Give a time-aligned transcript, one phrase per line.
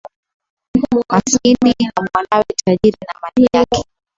[1.09, 3.83] Masikini na mwanawe tajiri na mali yake